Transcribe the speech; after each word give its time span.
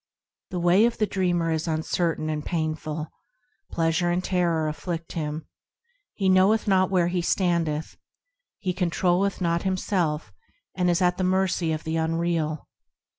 The 0.49 0.59
way 0.59 0.85
of 0.87 0.97
the 0.97 1.05
dreamer 1.05 1.51
is 1.51 1.67
uncertain 1.67 2.27
and 2.27 2.43
painful; 2.43 3.09
Pleasure 3.71 4.09
and 4.09 4.23
terror 4.23 4.67
afflict 4.67 5.11
him; 5.11 5.45
He 6.15 6.27
knoweth 6.27 6.67
not 6.67 6.89
where 6.89 7.09
he 7.09 7.21
standeth; 7.21 7.97
He 8.57 8.73
controlleth 8.73 9.41
not 9.41 9.61
himself, 9.61 10.33
and 10.73 10.89
is 10.89 11.03
at 11.03 11.17
the 11.19 11.23
mercy 11.23 11.71
of 11.71 11.83
the 11.83 11.97
unreal. 11.97 12.67